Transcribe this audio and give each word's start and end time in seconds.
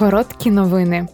Короткі 0.00 0.50
новини. 0.50 1.06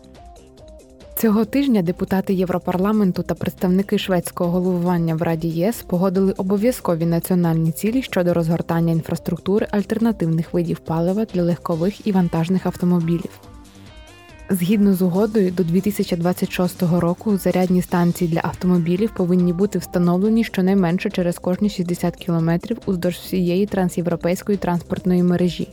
Цього 1.16 1.44
тижня 1.44 1.82
депутати 1.82 2.34
Європарламенту 2.34 3.22
та 3.22 3.34
представники 3.34 3.98
шведського 3.98 4.50
головування 4.50 5.14
в 5.14 5.22
Раді 5.22 5.48
ЄС 5.48 5.82
погодили 5.82 6.32
обов'язкові 6.32 7.06
національні 7.06 7.72
цілі 7.72 8.02
щодо 8.02 8.34
розгортання 8.34 8.92
інфраструктури 8.92 9.66
альтернативних 9.70 10.54
видів 10.54 10.78
палива 10.78 11.24
для 11.24 11.42
легкових 11.42 12.06
і 12.06 12.12
вантажних 12.12 12.66
автомобілів. 12.66 13.40
Згідно 14.50 14.94
з 14.94 15.02
угодою, 15.02 15.50
до 15.50 15.64
2026 15.64 16.82
року 16.82 17.36
зарядні 17.36 17.82
станції 17.82 18.30
для 18.30 18.40
автомобілів 18.44 19.14
повинні 19.14 19.52
бути 19.52 19.78
встановлені 19.78 20.44
щонайменше 20.44 21.10
через 21.10 21.38
кожні 21.38 21.70
60 21.70 22.16
кілометрів 22.16 22.78
уздовж 22.86 23.16
всієї 23.16 23.66
трансєвропейської 23.66 24.58
транспортної 24.58 25.22
мережі. 25.22 25.68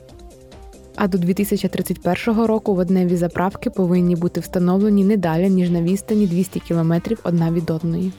А 0.96 1.07
до 1.07 1.18
2031 1.18 2.46
року 2.46 2.75
водневі 2.75 3.16
заправки 3.16 3.70
повинні 3.70 4.15
бути 4.15 4.39
встановлені 4.39 5.04
не 5.04 5.18
далі, 5.18 5.50
ніж 5.50 5.70
на 5.70 5.82
відстані 5.82 6.28
200 6.28 6.60
км 6.60 6.93
одна 7.24 7.51
від 7.51 7.70
одної. 7.70 8.11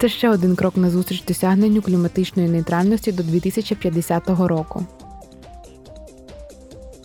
Це 0.00 0.08
ще 0.08 0.30
один 0.30 0.56
крок 0.56 0.76
назустріч 0.76 1.24
досягненню 1.24 1.82
кліматичної 1.82 2.48
нейтральності 2.48 3.12
до 3.12 3.22
2050 3.22 4.28
року. 4.28 4.86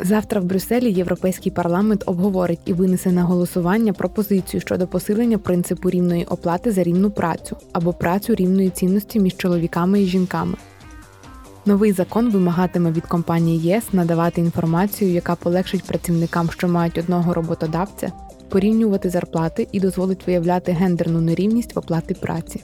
Завтра 0.02 0.42
в 0.42 0.44
Брюсселі 0.44 0.92
Європейський 0.92 1.52
парламент 1.52 2.04
обговорить 2.06 2.60
і 2.66 2.74
винесе 2.74 3.12
на 3.12 3.24
голосування 3.24 3.94
пропозицію 3.94 4.62
щодо 4.62 4.88
посилення 4.88 5.38
принципу 5.38 5.90
рівної 5.90 6.26
оплати 6.26 6.72
за 6.72 6.84
рівну 6.84 7.12
працю 7.12 7.58
або 7.74 7.94
працю 7.94 8.36
рівної 8.36 8.70
цінності 8.70 9.20
між 9.20 9.38
чоловіками 9.38 10.02
і 10.02 10.06
жінками. 10.06 10.56
Новий 11.70 11.92
закон 11.92 12.32
вимагатиме 12.32 12.92
від 12.92 13.06
компанії 13.06 13.60
ЄС 13.60 13.84
надавати 13.94 14.42
інформацію, 14.42 15.12
яка 15.12 15.36
полегшить 15.36 15.84
працівникам, 15.84 16.50
що 16.50 16.68
мають 16.68 16.98
одного 16.98 17.34
роботодавця, 17.34 18.12
порівнювати 18.50 19.10
зарплати 19.10 19.68
і 19.72 19.80
дозволить 19.80 20.28
виявляти 20.28 20.72
гендерну 20.72 21.22
нерівність 21.22 21.76
в 21.76 21.80
оплаті 21.80 22.14
праці. 22.14 22.64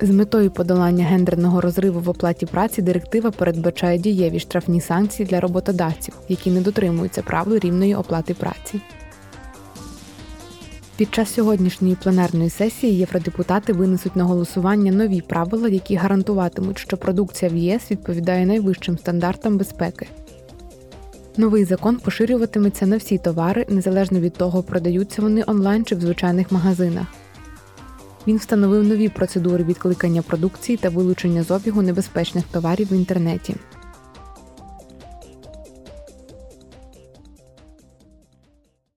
З 0.00 0.10
метою 0.10 0.50
подолання 0.50 1.04
гендерного 1.04 1.60
розриву 1.60 2.00
в 2.00 2.08
оплаті 2.08 2.46
праці 2.46 2.82
директива 2.82 3.30
передбачає 3.30 3.98
дієві 3.98 4.38
штрафні 4.38 4.80
санкції 4.80 5.28
для 5.28 5.40
роботодавців, 5.40 6.14
які 6.28 6.50
не 6.50 6.60
дотримуються 6.60 7.22
правил 7.22 7.58
рівної 7.58 7.94
оплати 7.94 8.34
праці. 8.34 8.80
Під 10.96 11.14
час 11.14 11.34
сьогоднішньої 11.34 11.96
пленарної 12.02 12.50
сесії 12.50 12.96
євродепутати 12.96 13.72
винесуть 13.72 14.16
на 14.16 14.24
голосування 14.24 14.92
нові 14.92 15.20
правила, 15.20 15.68
які 15.68 15.96
гарантуватимуть, 15.96 16.78
що 16.78 16.96
продукція 16.96 17.50
в 17.50 17.56
ЄС 17.56 17.90
відповідає 17.90 18.46
найвищим 18.46 18.98
стандартам 18.98 19.58
безпеки. 19.58 20.06
Новий 21.36 21.64
закон 21.64 21.96
поширюватиметься 21.96 22.86
на 22.86 22.96
всі 22.96 23.18
товари, 23.18 23.66
незалежно 23.68 24.20
від 24.20 24.32
того, 24.32 24.62
продаються 24.62 25.22
вони 25.22 25.44
онлайн 25.46 25.84
чи 25.84 25.94
в 25.94 26.00
звичайних 26.00 26.52
магазинах. 26.52 27.06
Він 28.26 28.36
встановив 28.36 28.84
нові 28.84 29.08
процедури 29.08 29.64
відкликання 29.64 30.22
продукції 30.22 30.78
та 30.78 30.88
вилучення 30.88 31.42
з 31.42 31.50
обігу 31.50 31.82
небезпечних 31.82 32.44
товарів 32.44 32.88
в 32.90 32.92
інтернеті. 32.92 33.54